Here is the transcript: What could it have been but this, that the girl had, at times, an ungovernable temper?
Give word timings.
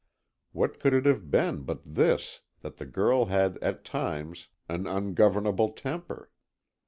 What 0.51 0.79
could 0.79 0.95
it 0.95 1.05
have 1.05 1.29
been 1.29 1.61
but 1.61 1.81
this, 1.85 2.41
that 2.61 2.77
the 2.77 2.87
girl 2.87 3.25
had, 3.25 3.59
at 3.61 3.85
times, 3.85 4.47
an 4.67 4.87
ungovernable 4.87 5.73
temper? 5.73 6.31